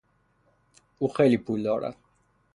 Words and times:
او 0.99 1.09
خیلی 1.13 1.37
پول 1.37 1.63
دارد. 1.63 1.97